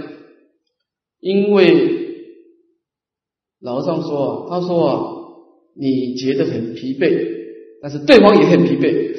[1.20, 2.18] 因为
[3.62, 5.02] 老和尚说啊，他说啊，
[5.74, 7.26] 你觉得很疲惫，
[7.80, 9.14] 但是对方也很疲惫。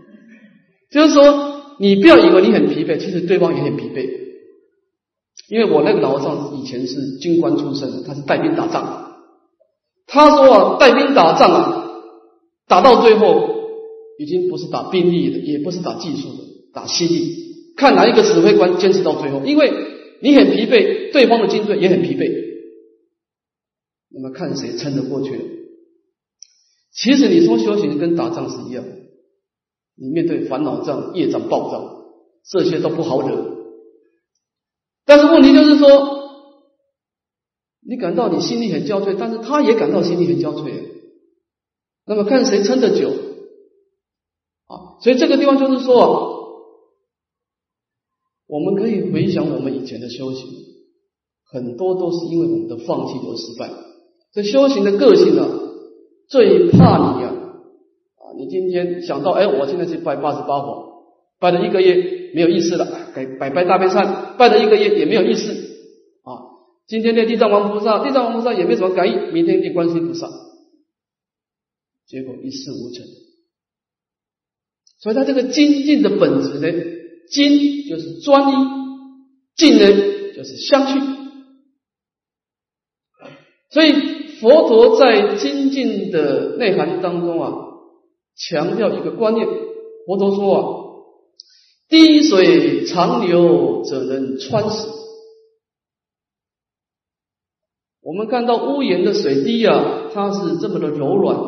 [0.90, 4.08] 就是说，你不要以为你很疲惫，其实对方也很疲惫。
[5.50, 9.12] 因为我那个老和尚以前是军官出身，他是带兵打仗。
[10.06, 11.90] 他说啊，带兵打仗啊，
[12.66, 13.53] 打到最后
[14.18, 17.74] 已经不是打兵力的，也不是打技术的，打心理。
[17.76, 19.72] 看哪一个指挥官坚持到最后，因为
[20.20, 22.30] 你很疲惫，对方的军队也很疲惫，
[24.10, 25.32] 那么看谁撑得过去。
[26.92, 28.84] 其实你说修行跟打仗是一样，
[29.96, 32.04] 你面对烦恼障、业障暴躁，
[32.48, 33.56] 这些都不好惹。
[35.04, 36.22] 但是问题就是说。
[37.86, 40.72] 你感到你心里很焦悴，但是他也感到心里很焦悴。
[42.06, 43.12] 那么看谁撑得久，
[45.00, 46.32] 所以这个地方就是说，
[48.46, 50.48] 我们可以回想我们以前的修行，
[51.44, 53.70] 很多都是因为我们的放弃而失败。
[54.32, 55.48] 这修行的个性啊，
[56.28, 57.30] 最怕你啊
[58.16, 58.24] 啊！
[58.36, 61.04] 你今天想到哎，我现在去拜八十八佛，
[61.38, 65.52] 拜了一个月没有意思了，改拜拜大悲忏，拜了一个月也没有意思
[66.22, 66.58] 啊。
[66.88, 70.28] 今天念地藏王菩萨，地藏王菩萨也没什么感应，明天念观世音菩萨，
[72.06, 73.06] 结果一事无成。
[75.04, 76.72] 所以，他这个精进的本质呢，
[77.28, 78.54] 精就是专一，
[79.54, 79.86] 进呢
[80.34, 80.98] 就是相续。
[83.68, 83.92] 所以，
[84.40, 87.52] 佛陀在精进的内涵当中啊，
[88.34, 89.46] 强调一个观念。
[90.06, 90.64] 佛陀说啊
[91.90, 94.88] ：“滴水长流，怎能穿石？”
[98.00, 101.38] 我们看到屋檐的水滴啊，它是这么的柔软，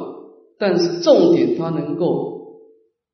[0.59, 2.36] 但是重点它能够。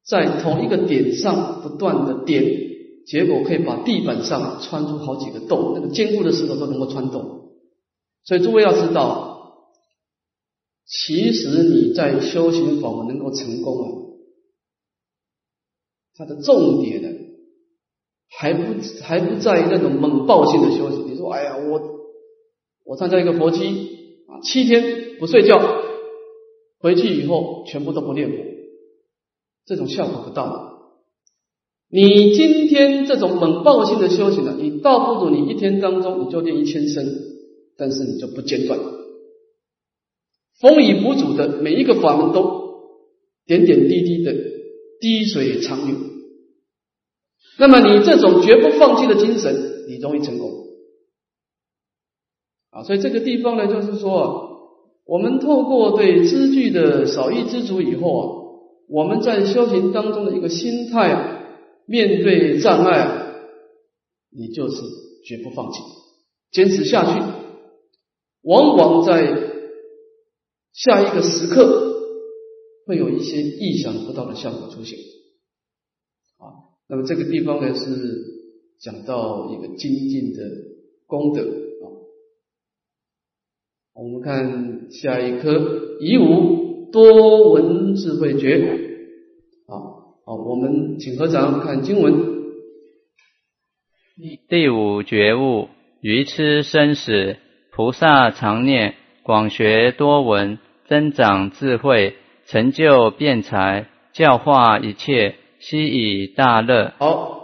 [0.04, 2.44] 在同一个点上不断的点，
[3.06, 7.52] 结果可以把地板上穿出好几个洞，那个坚固的石头都能够穿洞。
[8.24, 9.68] 所以诸位要知道，
[10.86, 13.88] 其实你在修行法门能够成功啊，
[16.16, 17.08] 它的重点呢，
[18.28, 21.10] 还不还不在于那种猛爆性的修行。
[21.10, 21.80] 你说，哎呀，我
[22.84, 25.60] 我参加一个佛期啊，七天不睡觉，
[26.80, 28.51] 回去以后全部都不念佛。
[29.64, 30.70] 这种效果不到。
[31.94, 37.04] 你今天这种猛爆性的修行呢，你倒不如你一天当中你就练一千声，
[37.76, 38.80] 但是你就不间断，
[40.58, 42.62] 风雨无阻的每一个法门都
[43.44, 44.32] 点点滴滴的
[45.00, 45.96] 滴水长流。
[47.58, 50.50] 那么你这种绝不放弃的精神，你容易成功。
[52.70, 58.41] 啊，所以这个地方呢，就是说，我们透过对知具的少一知足以后啊。
[58.92, 61.46] 我们在修行当中的一个心态，
[61.86, 63.32] 面对障碍，
[64.30, 64.82] 你就是
[65.24, 65.78] 绝不放弃，
[66.50, 67.22] 坚持下去。
[68.42, 69.50] 往往在
[70.74, 71.94] 下一个时刻，
[72.86, 74.98] 会有一些意想不到的效果出现。
[76.36, 77.86] 啊，那么这个地方呢，是
[78.78, 80.42] 讲到一个精进的
[81.06, 81.86] 功德啊。
[83.94, 88.81] 我们看下一科以五多闻智慧觉。
[90.32, 92.14] 好，我们请合掌看经文。
[94.48, 95.68] 第五觉悟：
[96.00, 97.36] 愚痴生死，
[97.70, 102.14] 菩萨常念，广学多闻，增长智慧，
[102.46, 106.94] 成就辩才，教化一切，悉以大乐。
[106.96, 107.42] 好，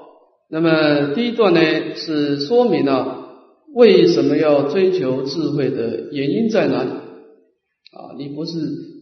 [0.48, 1.60] 那么第一段呢，
[1.94, 3.34] 是说明了
[3.74, 6.88] 为什么要追求智慧的原因在哪里？
[6.88, 8.52] 啊，你不是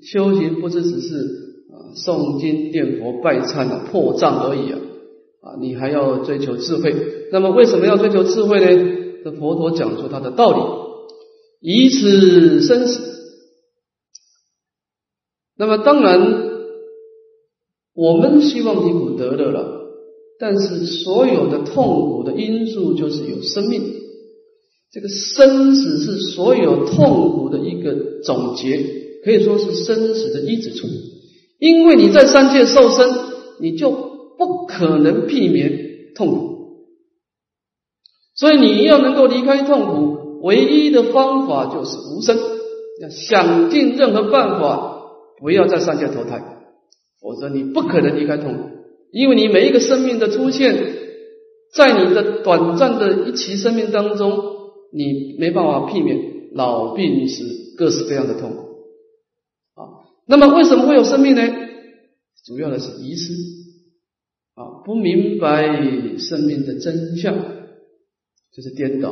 [0.03, 1.46] 修行，不是只是。
[1.97, 4.79] 诵经念佛拜忏的破障而已啊！
[5.43, 6.95] 啊，你还要追求智慧。
[7.33, 8.93] 那么为什么要追求智慧呢？
[9.25, 13.01] 这佛陀讲出他的道理，以此生死。
[15.57, 16.21] 那么当然，
[17.95, 19.81] 我们希望离苦得乐了，
[20.39, 23.95] 但是所有的痛苦的因素就是有生命。
[24.93, 28.85] 这个生死是所有痛苦的一个总结，
[29.25, 30.87] 可以说是生死的一之处。
[31.59, 33.11] 因为你在三界受生，
[33.61, 36.57] 你就不可能避免痛苦，
[38.35, 42.37] 所以你要能够离开痛苦，唯一的方法就是无生，
[43.01, 45.03] 要想尽任何办法
[45.41, 46.43] 不要在三界投胎，
[47.21, 48.61] 否则你不可能离开痛苦。
[49.11, 50.75] 因为你每一个生命的出现，
[51.75, 54.43] 在你的短暂的一期生命当中，
[54.93, 56.19] 你没办法避免
[56.53, 57.45] 老病死
[57.79, 58.66] 各式各样的痛苦。
[60.27, 61.43] 那么为什么会有生命呢？
[62.45, 63.33] 主要的是遗失
[64.55, 67.35] 啊，不明白生命的真相，
[68.53, 69.11] 就是颠倒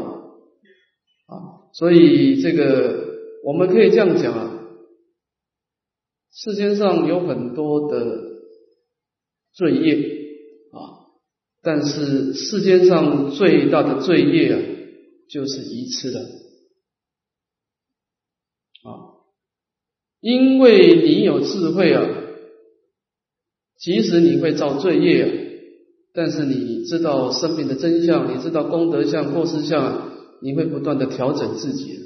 [1.27, 1.67] 啊。
[1.73, 4.61] 所以这个我们可以这样讲啊，
[6.33, 8.21] 世间上有很多的
[9.53, 9.97] 罪业
[10.71, 11.11] 啊，
[11.63, 14.61] 但是世间上最大的罪业啊，
[15.29, 16.21] 就是遗失了。
[20.25, 22.03] 因为你有智慧啊，
[23.79, 25.29] 即使你会造罪业啊，
[26.15, 31.99] 但是你知道生命的真相，你知道功德相、过失相，你会不断的调整自己。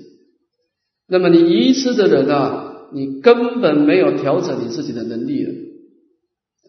[1.07, 5.53] 那么你愚痴的人啊，你根本没有调整你自己的能力了。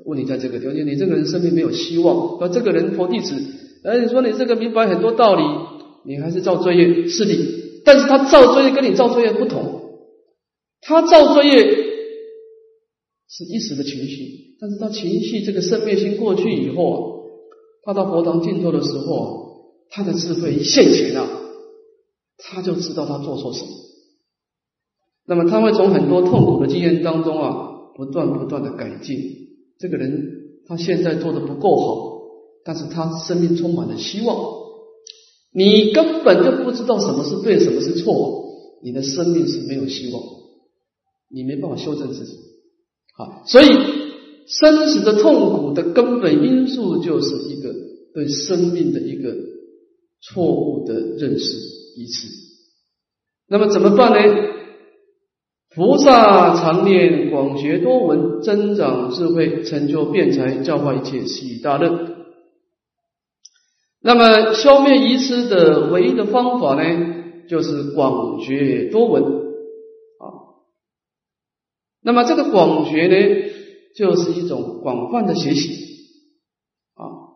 [0.05, 2.37] 问题在这个条件，你这个人生命没有希望。
[2.39, 3.33] 那这个人佛弟子，
[3.83, 5.41] 哎，你说你这个明白很多道理，
[6.05, 7.43] 你还是造罪业是你，
[7.83, 9.78] 但是他造罪业跟你造罪业不同。
[10.81, 11.51] 他造作业
[13.27, 16.99] 是一时的情绪，但是他情绪这个生灭心过去以后啊，
[17.83, 19.27] 他到佛堂尽头的时候啊，
[19.89, 21.27] 他的智慧现前了，
[22.37, 23.67] 他就知道他做错什么。
[25.27, 29.17] 那么他会从很多痛苦的经验当中啊，不断不断的改进。
[29.77, 32.21] 这个人他现在做的不够好，
[32.65, 34.57] 但是他生命充满了希望。
[35.51, 38.43] 你根本就不知道什么是对，什么是错，
[38.83, 40.23] 你的生命是没有希望，
[41.31, 42.33] 你没办法修正自己。
[43.17, 43.67] 啊，所以
[44.47, 47.73] 生死的痛苦的根本因素就是一个
[48.13, 49.35] 对生命的一个
[50.21, 51.57] 错误的认识
[51.97, 52.27] 一次。
[53.47, 54.49] 那么怎么办呢？
[55.75, 62.15] 菩萨常念广学多闻，增长智慧，成就辩才，教化一切，喜大乐。
[64.01, 69.48] 那么消灭遗失的唯一的方法呢，就是广学多闻。
[72.01, 73.51] 那么这个广学呢，
[73.95, 75.73] 就是一种广泛的学习
[76.95, 77.29] 啊。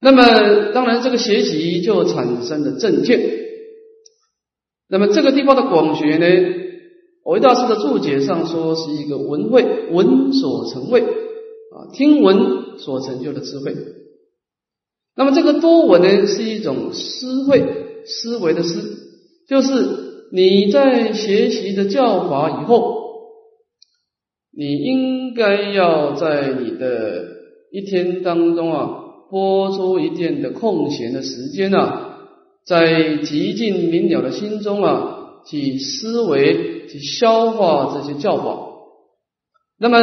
[0.00, 3.20] 那么当然，这个学习就产生了正见。
[4.88, 6.26] 那么这个地方的广学呢，
[7.24, 13.74] 维大师的注解上说是一个闻慧，闻所成慧啊，听闻所成就的智慧。
[15.16, 17.64] 那么这个多闻呢，是一种思慧
[18.04, 18.98] 思维的思，
[19.48, 22.93] 就是你在学习的教法以后，
[24.56, 27.24] 你应该要在你的
[27.72, 28.90] 一天当中啊，
[29.30, 32.18] 拨出一定的空闲的时间啊，
[32.64, 38.58] 在极尽明了的心中啊，去思维、去消化这些教法。
[39.78, 39.98] 那么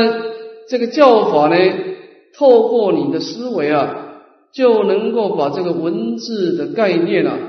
[0.67, 1.55] 这个教法呢，
[2.35, 4.07] 透过你的思维啊。
[4.53, 7.39] 就能够把这个文字的概念啊，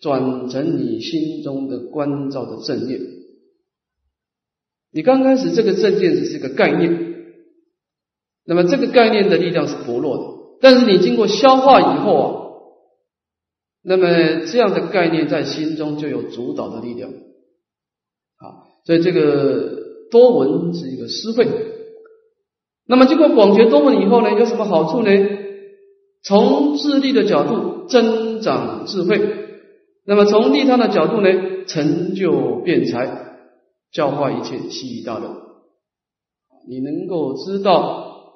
[0.00, 2.98] 转成你心中的关照的正念。
[4.92, 7.14] 你刚开始这个正念只是一个概念，
[8.44, 10.24] 那么这个概念的力量是薄弱的。
[10.60, 12.28] 但是你经过消化以后啊，
[13.82, 17.10] 那么这样的概念在心中就有主导的力量。
[17.10, 19.78] 啊，所以这个
[20.10, 21.46] 多闻是一个思慧。
[22.86, 25.10] 那么经过广学多闻以后呢，有什么好处呢？
[26.22, 29.20] 从智力的角度增长智慧，
[30.04, 31.30] 那么从利他的角度呢，
[31.66, 33.29] 成就辩才，
[33.92, 35.48] 教化一切其余大乐。
[36.68, 38.34] 你能够知道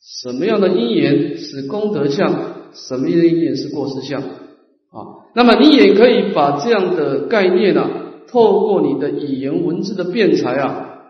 [0.00, 5.26] 什么样的因缘是功德相，什么样的因缘是过失相啊？
[5.34, 11.02] 那么你也可以把这样的概念啊，透过你的语言文字的辩才啊，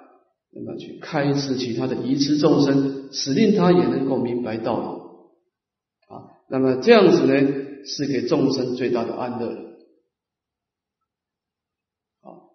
[0.52, 6.42] 那么去开示其他的愚痴众生，使令他也能够明白道理啊。
[6.48, 7.34] 那么这样子呢，
[7.84, 9.48] 是给众生最大的安乐。
[12.22, 12.50] 啊，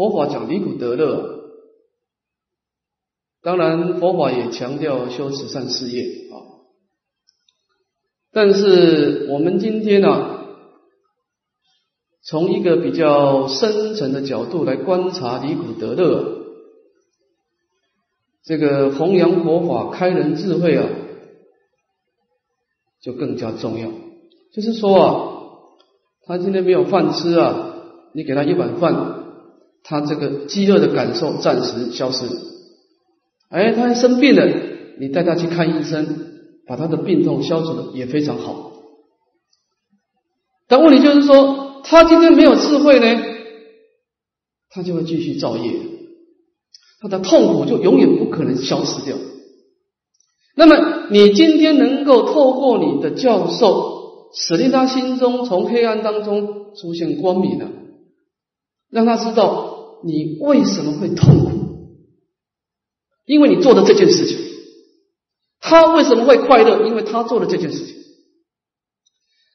[0.00, 1.40] 佛法讲离苦得乐，
[3.42, 6.64] 当然佛法也强调修慈善事业啊。
[8.32, 10.46] 但是我们今天呢，
[12.22, 16.46] 从一个比较深层的角度来观察离苦得乐，
[18.42, 20.88] 这个弘扬佛法、开人智慧啊。
[23.02, 23.90] 就更加重要，
[24.54, 25.32] 就是说啊，
[26.24, 27.74] 他今天没有饭吃啊，
[28.14, 29.19] 你给他一碗饭，
[29.82, 32.26] 他这个饥饿的感受暂时消失。
[33.48, 34.46] 哎，他还生病了，
[35.00, 36.06] 你带他去看医生，
[36.66, 38.72] 把他的病痛消除的也非常好。
[40.68, 43.22] 但问题就是说，他今天没有智慧呢，
[44.70, 45.72] 他就会继续造业，
[47.00, 49.16] 他的痛苦就永远不可能消失掉。
[50.54, 57.66] 那么，你今天能够透过你的教授，使令他心中从黑暗当中出现光明了，
[58.90, 61.50] 让他知道你为什么会痛苦，
[63.24, 64.50] 因为你做的这件事情。
[65.60, 66.86] 他为什么会快乐？
[66.86, 67.96] 因为他做了这件事情。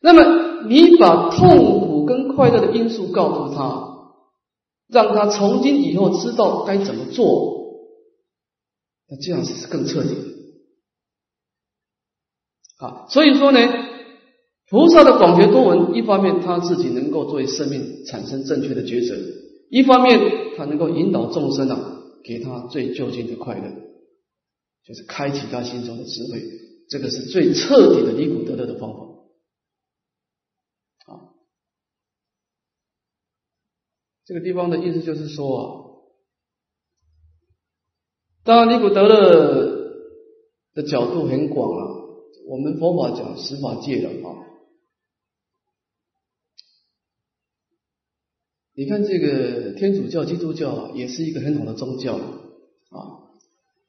[0.01, 4.13] 那么，你把痛苦跟快乐的因素告诉他，
[4.87, 7.81] 让他从今以后知道该怎么做，
[9.09, 10.15] 那这样子是更彻底。
[12.77, 13.59] 啊，所以说呢，
[14.75, 19.15] 菩萨的广学多闻，一方面他自己能够作为生命产生正确的抉择，
[19.69, 20.19] 一方面
[20.57, 23.71] 他能够引导众生啊，给他最究竟的快乐，
[24.83, 26.43] 就是开启他心中的智慧，
[26.89, 28.99] 这个是最彻底的离苦得乐的方法。
[31.05, 31.31] 啊，
[34.25, 35.63] 这个地方的意思就是说啊，
[38.43, 40.03] 当然离苦得乐
[40.73, 41.95] 的角度很广啊。
[42.49, 44.35] 我们佛法讲十法界的啊，
[48.77, 53.23] 你看这个天主教、基督教也是一个很好的宗教啊。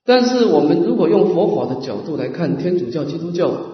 [0.05, 3.73] 但是我们如果用佛法的角度来看天主教、基督教，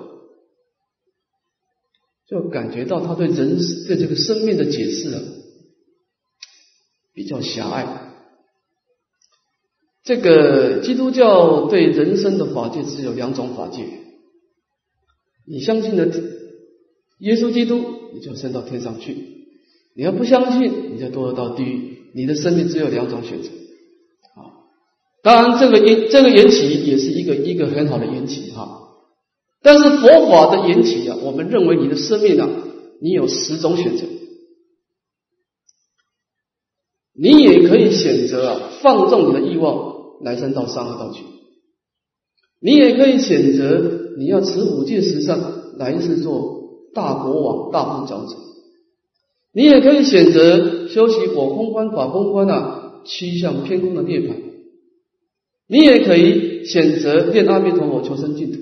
[2.26, 5.20] 就感觉到他对人对这个生命的解释啊
[7.12, 8.14] 比较狭隘。
[10.02, 13.84] 这个基督教对人生的法界只有两种法界，
[15.46, 16.06] 你相信了
[17.18, 17.84] 耶稣基督，
[18.14, 19.12] 你就升到天上去；
[19.94, 21.98] 你要不相信，你就堕落到地狱。
[22.14, 23.48] 你的生命只有两种选择。
[23.48, 24.64] 啊
[25.22, 28.80] 当然，这个缘这个缘起也是一个一个很好的缘起哈。
[29.62, 32.48] 但是佛法的缘起啊，我们认为你的生命啊，
[33.00, 34.04] 你有十种选择。
[37.14, 41.22] 你也可以选择啊，放纵你的欲望，来生到三恶道去；
[42.60, 45.38] 你也可以选择你要持五戒十善，
[45.76, 48.34] 来世做大国王、大富长者；
[49.52, 54.34] 你也可以选择修习火空观、法空观啊，趋向偏空的涅槃。
[55.66, 58.58] 你也可以选择念阿弥陀佛求生净土。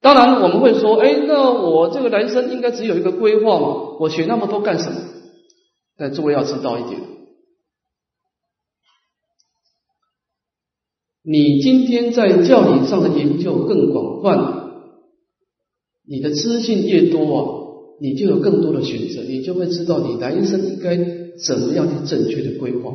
[0.00, 3.96] 当然，我们会说，哎，那我这个人生应该只有一个规划嘛？
[4.00, 5.00] 我学那么多干什么？
[5.96, 7.00] 但诸位要知道一点，
[11.22, 14.70] 你今天在教理上的研究更广泛，
[16.04, 17.61] 你的知性越多啊，
[18.02, 20.96] 你就有更多的选择，你就会知道你来生应该
[21.46, 22.92] 怎么样去正确的规划。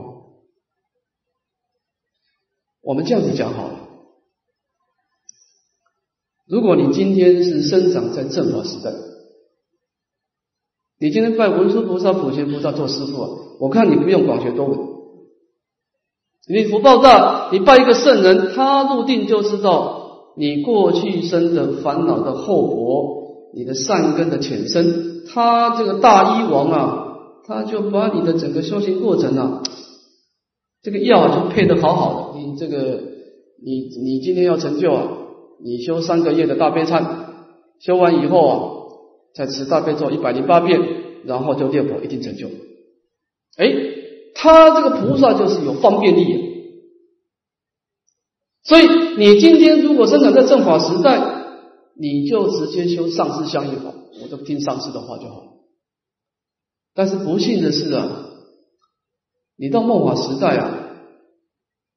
[2.83, 3.87] 我们这样子讲好了。
[6.45, 8.91] 如果你今天是生长在正法时代，
[10.99, 13.29] 你今天拜文殊菩萨、普贤菩萨做师傅啊，
[13.61, 14.77] 我看你不用广学多闻，
[16.49, 27.07] 你福报大，你拜一个圣人，他入定就知道你过去生的烦恼的后果，你的善根的浅深，他这个大医王啊，
[27.45, 29.63] 他就把你的整个修行过程啊。
[30.83, 33.01] 这个药就配的好好的，你这个
[33.63, 35.07] 你你今天要成就啊，
[35.63, 37.03] 你修三个月的大悲忏，
[37.79, 38.55] 修完以后啊，
[39.33, 40.79] 再持大悲咒一百零八遍，
[41.25, 42.47] 然后就念佛一定成就。
[43.57, 43.73] 哎，
[44.35, 46.75] 他这个菩萨就是有方便力，
[48.63, 48.87] 所以
[49.17, 51.36] 你今天如果生长在正法时代，
[51.99, 55.55] 你就直接修上师相应法，我就听上师的话就好。
[56.93, 58.23] 但是不幸的是啊。
[59.59, 60.91] 你到末法时代啊，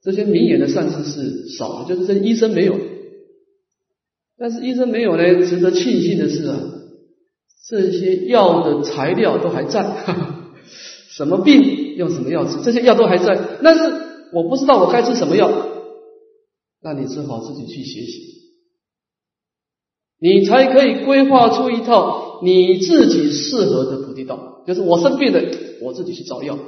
[0.02, 2.74] 这些明眼的善知识少了，就是这医生没有。
[4.38, 6.58] 但是医生没有呢，值得庆幸的是啊，
[7.68, 10.06] 这些药的材料都还在，
[11.12, 13.38] 什么病用什么药治，这些药都还在。
[13.62, 13.92] 但是
[14.32, 15.50] 我不知道我该吃什么药，
[16.80, 18.39] 那你只好自己去学习，
[20.20, 24.62] 你才可以规划出一套你自己适合的菩提道。
[24.66, 25.40] 就是我生病了，
[25.80, 26.58] 我自己去找药。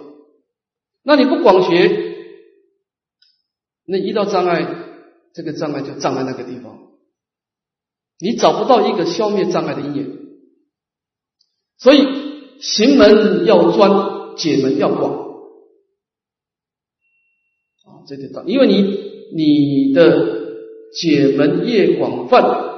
[1.05, 2.17] 那你不广学，
[3.85, 4.67] 那遇到障碍，
[5.35, 6.79] 这个障碍就障碍那个地方，
[8.19, 10.19] 你找不到一个消灭障碍的因缘。
[11.79, 12.07] 所以
[12.61, 15.13] 行门要专，解门要广
[17.85, 18.83] 啊，这点道因为你
[19.35, 20.41] 你的
[20.95, 22.72] 解门越广泛，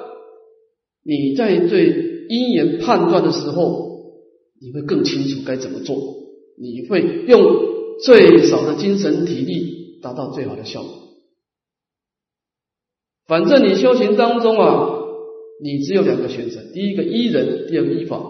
[1.04, 4.00] 你在对因缘判断的时候，
[4.60, 5.96] 你会更清楚该怎么做，
[6.58, 7.74] 你会用。
[8.02, 10.90] 最少的精神体力达到最好的效果。
[13.28, 14.98] 反正你修行当中啊，
[15.62, 18.20] 你只有两个选择：第一个依人，第二个依法。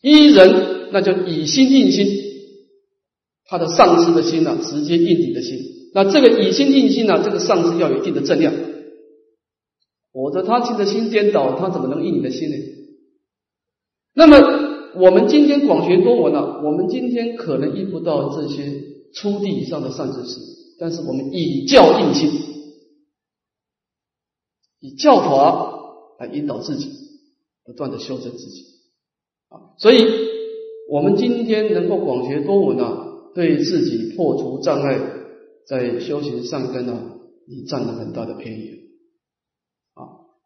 [0.00, 2.06] 依人那就以心印心，
[3.44, 5.58] 他的上师的心呢，直接印你的心。
[5.92, 8.54] 那这个以心印心呢，这个上师要有一定的正量，
[10.12, 12.56] 否则他其实心颠倒，他怎么能应你的心呢？
[14.14, 14.70] 那么。
[14.94, 18.74] 我们今天广学多闻啊，我们今天可能遇不到这些
[19.14, 20.38] 初地以上的善知识，
[20.78, 22.30] 但是我们以教应心，
[24.80, 25.78] 以教法
[26.20, 26.90] 来引导自己，
[27.64, 28.66] 不断的修正自己
[29.48, 29.72] 啊。
[29.78, 30.04] 所以，
[30.90, 35.00] 我们今天能够广学多闻啊，对自己破除障碍，
[35.66, 37.02] 在修行上根啊，
[37.48, 38.81] 你占了很大的便宜。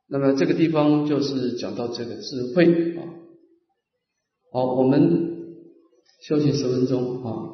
[0.09, 3.03] 那么这个地方就是讲到这个智慧啊。
[4.53, 5.35] 好，我们
[6.23, 7.53] 休息十分钟啊。